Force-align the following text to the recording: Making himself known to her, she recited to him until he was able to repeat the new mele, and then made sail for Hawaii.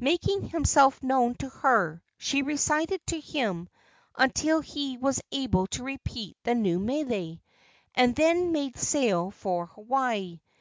Making 0.00 0.48
himself 0.48 1.00
known 1.04 1.36
to 1.36 1.48
her, 1.50 2.02
she 2.16 2.42
recited 2.42 3.00
to 3.06 3.20
him 3.20 3.68
until 4.16 4.58
he 4.60 4.96
was 4.96 5.22
able 5.30 5.68
to 5.68 5.84
repeat 5.84 6.36
the 6.42 6.56
new 6.56 6.80
mele, 6.80 7.36
and 7.94 8.16
then 8.16 8.50
made 8.50 8.76
sail 8.76 9.30
for 9.30 9.66
Hawaii. 9.66 10.40